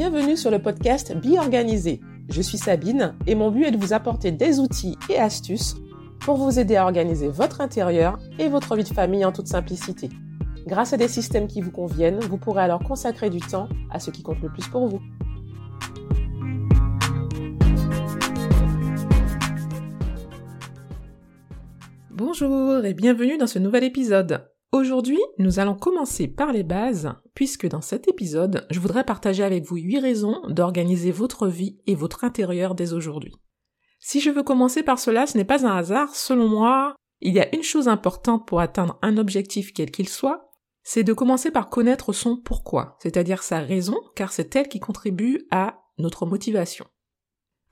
[0.00, 2.00] Bienvenue sur le podcast Be Organisé.
[2.30, 5.76] Je suis Sabine et mon but est de vous apporter des outils et astuces
[6.20, 10.08] pour vous aider à organiser votre intérieur et votre vie de famille en toute simplicité.
[10.66, 14.10] Grâce à des systèmes qui vous conviennent, vous pourrez alors consacrer du temps à ce
[14.10, 15.02] qui compte le plus pour vous.
[22.10, 24.49] Bonjour et bienvenue dans ce nouvel épisode.
[24.72, 29.64] Aujourd'hui, nous allons commencer par les bases, puisque dans cet épisode, je voudrais partager avec
[29.64, 33.34] vous 8 raisons d'organiser votre vie et votre intérieur dès aujourd'hui.
[33.98, 37.40] Si je veux commencer par cela, ce n'est pas un hasard, selon moi, il y
[37.40, 40.52] a une chose importante pour atteindre un objectif quel qu'il soit,
[40.84, 45.48] c'est de commencer par connaître son pourquoi, c'est-à-dire sa raison, car c'est elle qui contribue
[45.50, 46.86] à notre motivation.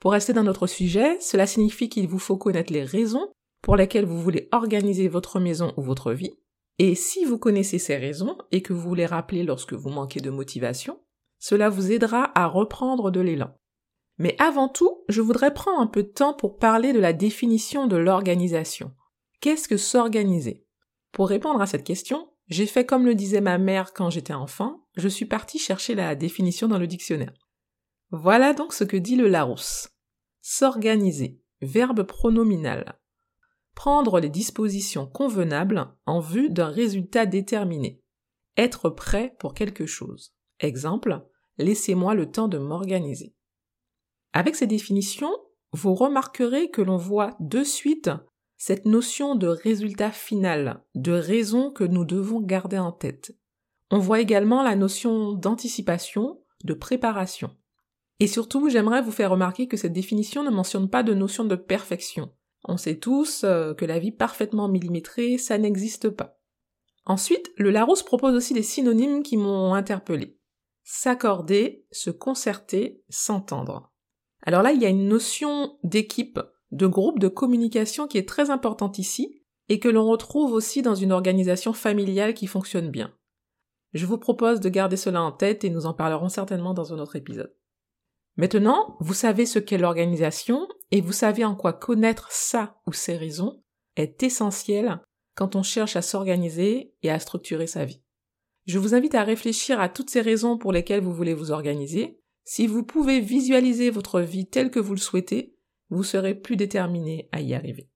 [0.01, 3.31] Pour rester dans notre sujet, cela signifie qu'il vous faut connaître les raisons
[3.61, 6.37] pour lesquelles vous voulez organiser votre maison ou votre vie,
[6.79, 10.29] et si vous connaissez ces raisons et que vous les rappelez lorsque vous manquez de
[10.29, 10.99] motivation,
[11.37, 13.53] cela vous aidera à reprendre de l'élan.
[14.17, 17.87] Mais avant tout, je voudrais prendre un peu de temps pour parler de la définition
[17.87, 18.93] de l'organisation.
[19.41, 20.65] Qu'est-ce que s'organiser?
[21.11, 24.85] Pour répondre à cette question, j'ai fait comme le disait ma mère quand j'étais enfant,
[24.95, 27.33] je suis partie chercher la définition dans le dictionnaire.
[28.11, 29.89] Voilà donc ce que dit le Larousse.
[30.41, 32.98] S'organiser, verbe pronominal,
[33.79, 38.03] prendre les dispositions convenables en vue d'un résultat déterminé.
[38.57, 40.33] Être prêt pour quelque chose.
[40.59, 41.25] Exemple,
[41.57, 43.37] laissez-moi le temps de m'organiser.
[44.33, 45.31] Avec ces définitions,
[45.71, 48.11] vous remarquerez que l'on voit de suite
[48.57, 53.33] cette notion de résultat final, de raison que nous devons garder en tête.
[53.91, 57.55] On voit également la notion d'anticipation, de préparation.
[58.19, 61.55] Et surtout, j'aimerais vous faire remarquer que cette définition ne mentionne pas de notion de
[61.55, 62.33] perfection.
[62.63, 66.39] On sait tous euh, que la vie parfaitement millimétrée, ça n'existe pas.
[67.05, 70.37] Ensuite, le Larousse propose aussi des synonymes qui m'ont interpellé.
[70.83, 73.91] S'accorder, se concerter, s'entendre.
[74.43, 76.39] Alors là, il y a une notion d'équipe,
[76.71, 80.95] de groupe de communication qui est très importante ici, et que l'on retrouve aussi dans
[80.95, 83.13] une organisation familiale qui fonctionne bien.
[83.93, 86.99] Je vous propose de garder cela en tête et nous en parlerons certainement dans un
[86.99, 87.55] autre épisode.
[88.35, 93.15] Maintenant, vous savez ce qu'est l'organisation et vous savez en quoi connaître ça ou ces
[93.15, 93.63] raisons
[93.95, 95.01] est essentiel
[95.35, 98.01] quand on cherche à s'organiser et à structurer sa vie.
[98.65, 102.19] Je vous invite à réfléchir à toutes ces raisons pour lesquelles vous voulez vous organiser.
[102.43, 105.55] Si vous pouvez visualiser votre vie telle que vous le souhaitez,
[105.89, 107.89] vous serez plus déterminé à y arriver.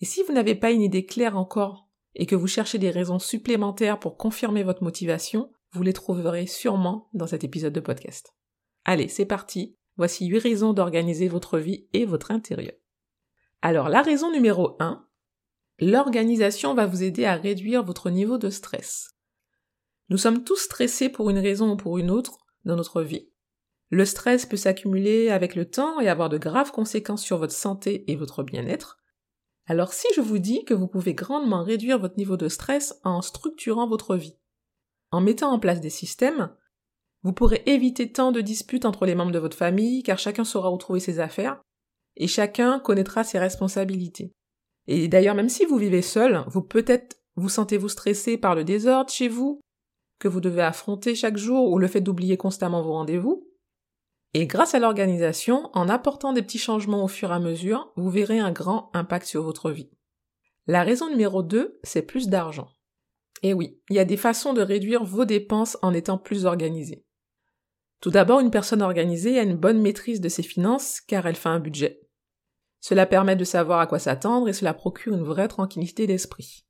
[0.00, 3.18] Et si vous n'avez pas une idée claire encore et que vous cherchez des raisons
[3.18, 8.34] supplémentaires pour confirmer votre motivation, vous les trouverez sûrement dans cet épisode de podcast.
[8.84, 12.74] Allez, c'est parti, Voici huit raisons d'organiser votre vie et votre intérieur.
[13.62, 15.06] Alors la raison numéro 1,
[15.80, 19.10] l'organisation va vous aider à réduire votre niveau de stress.
[20.08, 23.30] Nous sommes tous stressés pour une raison ou pour une autre dans notre vie.
[23.90, 28.10] Le stress peut s'accumuler avec le temps et avoir de graves conséquences sur votre santé
[28.10, 28.98] et votre bien-être.
[29.66, 33.20] Alors si je vous dis que vous pouvez grandement réduire votre niveau de stress en
[33.20, 34.36] structurant votre vie,
[35.10, 36.54] en mettant en place des systèmes
[37.22, 40.72] vous pourrez éviter tant de disputes entre les membres de votre famille car chacun saura
[40.72, 41.60] où trouver ses affaires
[42.16, 44.32] et chacun connaîtra ses responsabilités.
[44.86, 49.10] Et d'ailleurs, même si vous vivez seul, vous peut-être vous sentez-vous stressé par le désordre
[49.10, 49.60] chez vous,
[50.18, 53.48] que vous devez affronter chaque jour ou le fait d'oublier constamment vos rendez-vous.
[54.34, 58.10] Et grâce à l'organisation, en apportant des petits changements au fur et à mesure, vous
[58.10, 59.90] verrez un grand impact sur votre vie.
[60.66, 62.68] La raison numéro 2, c'est plus d'argent.
[63.42, 67.04] Et oui, il y a des façons de réduire vos dépenses en étant plus organisé.
[68.00, 71.48] Tout d'abord, une personne organisée a une bonne maîtrise de ses finances car elle fait
[71.48, 72.00] un budget.
[72.80, 76.64] Cela permet de savoir à quoi s'attendre et cela procure une vraie tranquillité d'esprit.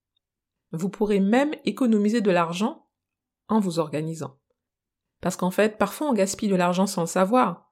[0.72, 2.88] Vous pourrez même économiser de l'argent
[3.48, 4.38] en vous organisant.
[5.20, 7.70] Parce qu'en fait, parfois on gaspille de l'argent sans le savoir.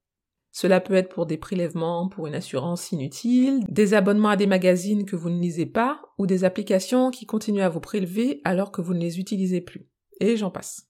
[0.53, 5.05] Cela peut être pour des prélèvements, pour une assurance inutile, des abonnements à des magazines
[5.05, 8.81] que vous ne lisez pas, ou des applications qui continuent à vous prélever alors que
[8.81, 9.89] vous ne les utilisez plus.
[10.21, 10.89] Et j'en passe.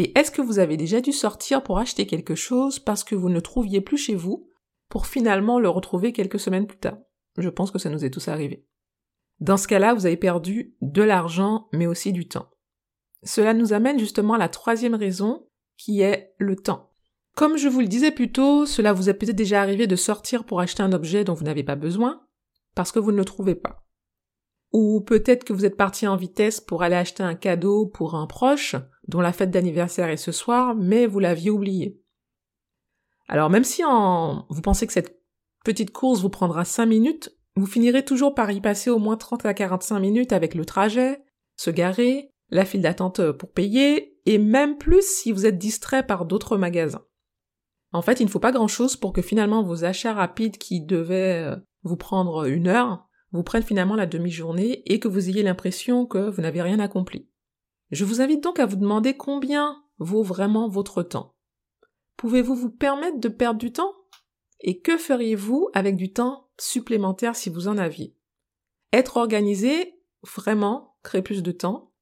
[0.00, 3.28] Et est-ce que vous avez déjà dû sortir pour acheter quelque chose parce que vous
[3.28, 4.48] ne trouviez plus chez vous,
[4.88, 6.96] pour finalement le retrouver quelques semaines plus tard?
[7.36, 8.66] Je pense que ça nous est tous arrivé.
[9.40, 12.48] Dans ce cas-là, vous avez perdu de l'argent, mais aussi du temps.
[13.24, 16.94] Cela nous amène justement à la troisième raison, qui est le temps.
[17.36, 20.44] Comme je vous le disais plus tôt, cela vous est peut-être déjà arrivé de sortir
[20.44, 22.22] pour acheter un objet dont vous n'avez pas besoin,
[22.74, 23.84] parce que vous ne le trouvez pas.
[24.72, 28.26] Ou peut-être que vous êtes parti en vitesse pour aller acheter un cadeau pour un
[28.26, 28.76] proche,
[29.08, 32.00] dont la fête d'anniversaire est ce soir, mais vous l'aviez oublié.
[33.28, 34.46] Alors même si en...
[34.48, 35.20] vous pensez que cette
[35.64, 39.44] petite course vous prendra 5 minutes, vous finirez toujours par y passer au moins 30
[39.46, 41.22] à 45 minutes avec le trajet,
[41.56, 46.24] se garer, la file d'attente pour payer, et même plus si vous êtes distrait par
[46.24, 47.04] d'autres magasins.
[47.92, 51.44] En fait, il ne faut pas grand-chose pour que finalement vos achats rapides qui devaient
[51.44, 56.06] euh, vous prendre une heure vous prennent finalement la demi-journée et que vous ayez l'impression
[56.06, 57.28] que vous n'avez rien accompli.
[57.90, 61.34] Je vous invite donc à vous demander combien vaut vraiment votre temps.
[62.16, 63.94] Pouvez-vous vous permettre de perdre du temps?
[64.60, 68.14] Et que feriez-vous avec du temps supplémentaire si vous en aviez?
[68.92, 71.92] Être organisé, vraiment, crée plus de temps,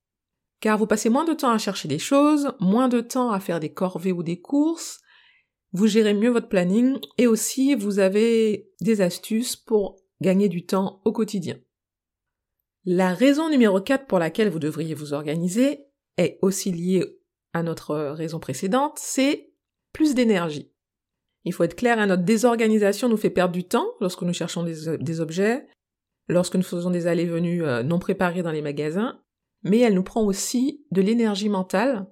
[0.60, 3.60] car vous passez moins de temps à chercher des choses, moins de temps à faire
[3.60, 5.00] des corvées ou des courses,
[5.72, 11.00] vous gérez mieux votre planning et aussi vous avez des astuces pour gagner du temps
[11.04, 11.58] au quotidien.
[12.84, 15.84] La raison numéro 4 pour laquelle vous devriez vous organiser
[16.16, 17.04] est aussi liée
[17.52, 19.52] à notre raison précédente, c'est
[19.92, 20.72] plus d'énergie.
[21.44, 24.62] Il faut être clair, hein, notre désorganisation nous fait perdre du temps lorsque nous cherchons
[24.62, 25.66] des, objets,
[26.28, 29.20] lorsque nous faisons des allées-venues euh, non préparées dans les magasins,
[29.62, 32.06] mais elle nous prend aussi de l'énergie mentale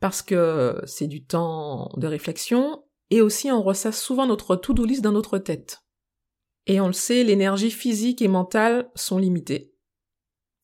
[0.00, 5.02] parce que c'est du temps de réflexion, et aussi on ressasse souvent notre to-do list
[5.02, 5.81] dans notre tête.
[6.66, 9.74] Et on le sait, l'énergie physique et mentale sont limitées.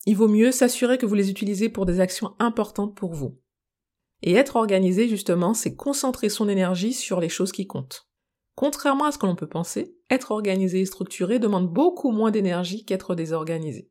[0.06, 3.38] Il vaut mieux s'assurer que vous les utilisez pour des actions importantes pour vous.
[4.22, 8.08] Et être organisé, justement, c'est concentrer son énergie sur les choses qui comptent.
[8.54, 12.84] Contrairement à ce que l'on peut penser, être organisé et structuré demande beaucoup moins d'énergie
[12.84, 13.90] qu'être désorganisé.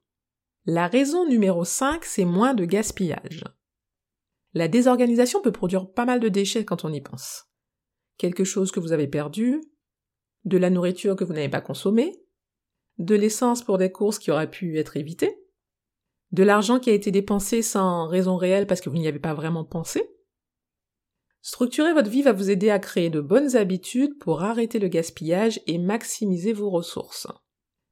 [0.66, 3.46] La raison numéro 5, c'est moins de gaspillage.
[4.54, 7.46] La désorganisation peut produire pas mal de déchets quand on y pense.
[8.18, 9.62] Quelque chose que vous avez perdu,
[10.48, 12.24] de la nourriture que vous n'avez pas consommée,
[12.98, 15.38] de l'essence pour des courses qui auraient pu être évitées,
[16.32, 19.34] de l'argent qui a été dépensé sans raison réelle parce que vous n'y avez pas
[19.34, 20.10] vraiment pensé.
[21.42, 25.62] Structurer votre vie va vous aider à créer de bonnes habitudes pour arrêter le gaspillage
[25.68, 27.28] et maximiser vos ressources.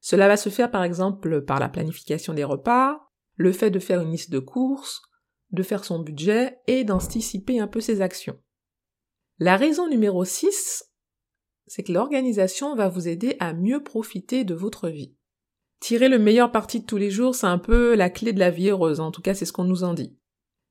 [0.00, 3.00] Cela va se faire par exemple par la planification des repas,
[3.36, 5.02] le fait de faire une liste de courses,
[5.50, 8.38] de faire son budget et d'anticiper un peu ses actions.
[9.38, 10.85] La raison numéro 6,
[11.66, 15.14] c'est que l'organisation va vous aider à mieux profiter de votre vie.
[15.80, 18.50] Tirer le meilleur parti de tous les jours, c'est un peu la clé de la
[18.50, 20.16] vie heureuse, en tout cas c'est ce qu'on nous en dit.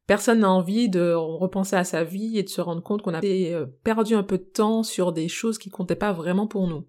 [0.08, 3.24] Personne n'a envie de repenser à sa vie et de se rendre compte qu'on a
[3.24, 6.88] euh, perdu un peu de temps sur des choses qui comptaient pas vraiment pour nous.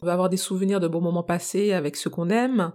[0.00, 2.72] On va avoir des souvenirs de bons moments passés avec ceux qu'on aime,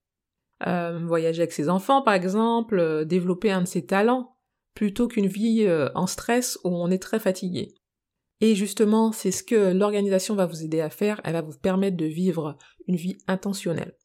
[0.65, 4.35] euh, voyager avec ses enfants par exemple, euh, développer un de ses talents
[4.73, 7.75] plutôt qu'une vie en stress où on est très fatigué.
[8.43, 11.95] Et justement, c'est ce que l'organisation va vous aider à faire, elle va vous permettre
[11.95, 12.57] de vivre
[12.89, 13.95] une vie intentionnelle.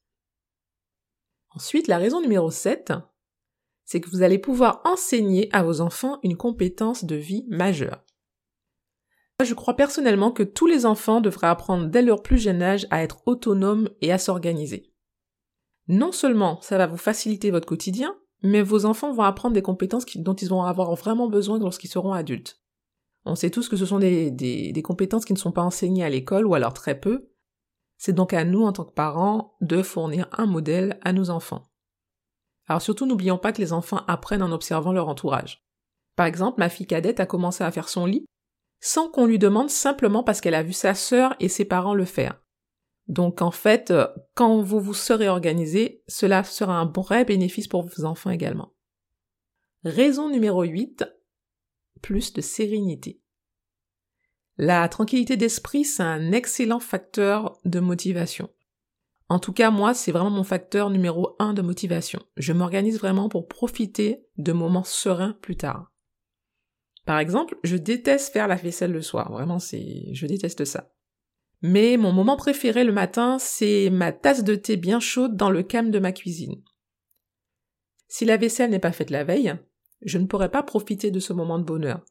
[1.50, 2.92] Ensuite, la raison numéro 7,
[3.84, 8.04] c'est que vous allez pouvoir enseigner à vos enfants une compétence de vie majeure.
[9.44, 13.02] Je crois personnellement que tous les enfants devraient apprendre dès leur plus jeune âge à
[13.02, 14.92] être autonomes et à s'organiser.
[15.88, 20.06] Non seulement ça va vous faciliter votre quotidien, mais vos enfants vont apprendre des compétences
[20.16, 22.57] dont ils vont avoir vraiment besoin lorsqu'ils seront adultes.
[23.28, 26.46] On sait tous que ce sont des, compétences qui ne sont pas enseignées à l'école
[26.46, 27.30] ou alors très peu.
[27.98, 31.70] C'est donc à nous, en tant que parents, de fournir un modèle à nos enfants.
[32.68, 35.62] Alors surtout, n'oublions pas que les enfants apprennent en observant leur entourage.
[36.16, 38.24] Par exemple, ma fille cadette a commencé à faire son lit
[38.80, 42.04] sans qu'on lui demande simplement parce qu'elle a vu sa sœur et ses parents le
[42.04, 42.40] faire.
[43.08, 47.82] Donc en fait, euh, quand vous vous serez organisé, cela sera un vrai bénéfice pour
[47.82, 48.72] vos enfants également.
[49.84, 51.04] Raison numéro 8,
[52.00, 53.20] plus de sérénité.
[54.56, 58.50] La tranquillité d'esprit, c'est un excellent facteur de motivation.
[59.28, 62.20] En tout cas, moi, c'est vraiment mon facteur numéro 1 de motivation.
[62.36, 65.92] Je m'organise vraiment pour profiter de moments sereins plus tard.
[67.04, 69.30] Par exemple, je déteste faire la vaisselle le soir.
[69.30, 70.92] Vraiment, c'est, je déteste ça.
[71.60, 75.62] Mais mon moment préféré le matin, c'est ma tasse de thé bien chaude dans le
[75.62, 76.62] calme de ma cuisine.
[78.08, 79.54] Si la vaisselle n'est pas faite la veille,
[80.02, 82.04] je ne pourrai pas profiter de ce moment de bonheur.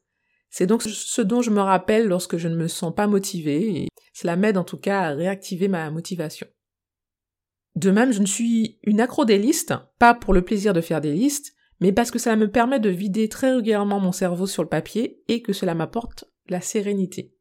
[0.50, 3.88] C'est donc ce dont je me rappelle lorsque je ne me sens pas motivée, et
[4.14, 6.46] cela m'aide en tout cas à réactiver ma motivation.
[7.76, 11.00] De même, je ne suis une accro des listes, pas pour le plaisir de faire
[11.00, 14.62] des listes, mais parce que cela me permet de vider très régulièrement mon cerveau sur
[14.62, 17.34] le papier et que cela m'apporte la sérénité.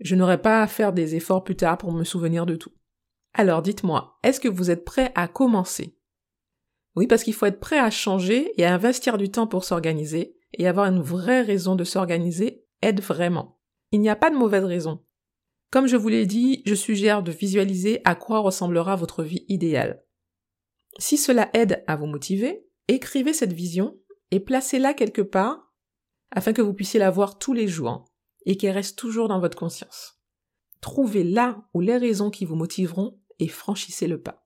[0.00, 2.72] Je n'aurai pas à faire des efforts plus tard pour me souvenir de tout.
[3.34, 5.97] Alors dites-moi, est-ce que vous êtes prêt à commencer?
[6.98, 10.36] Oui, parce qu'il faut être prêt à changer et à investir du temps pour s'organiser,
[10.54, 13.60] et avoir une vraie raison de s'organiser aide vraiment.
[13.92, 15.04] Il n'y a pas de mauvaise raison.
[15.70, 20.02] Comme je vous l'ai dit, je suggère de visualiser à quoi ressemblera votre vie idéale.
[20.98, 23.96] Si cela aide à vous motiver, écrivez cette vision
[24.32, 25.72] et placez-la quelque part
[26.32, 28.06] afin que vous puissiez la voir tous les jours
[28.44, 30.20] et qu'elle reste toujours dans votre conscience.
[30.80, 34.37] Trouvez là où les raisons qui vous motiveront et franchissez le pas.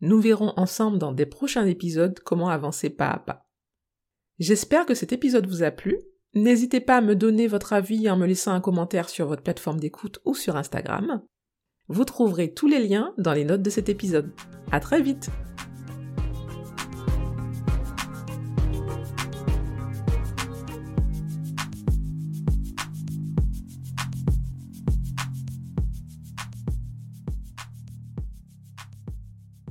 [0.00, 3.46] Nous verrons ensemble dans des prochains épisodes comment avancer pas à pas.
[4.38, 5.98] J'espère que cet épisode vous a plu.
[6.34, 9.80] N'hésitez pas à me donner votre avis en me laissant un commentaire sur votre plateforme
[9.80, 11.22] d'écoute ou sur Instagram.
[11.88, 14.32] Vous trouverez tous les liens dans les notes de cet épisode.
[14.70, 15.30] À très vite!